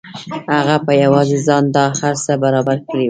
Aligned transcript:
هغه 0.55 0.75
په 0.85 0.91
یوازې 1.03 1.37
ځان 1.47 1.63
دا 1.75 1.85
هر 2.01 2.15
څه 2.25 2.33
برابر 2.43 2.77
کړي 2.85 2.97
وو 2.97 2.99